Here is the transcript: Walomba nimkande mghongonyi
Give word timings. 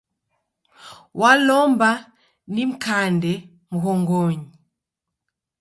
Walomba 1.19 1.89
nimkande 2.53 3.33
mghongonyi 3.71 4.47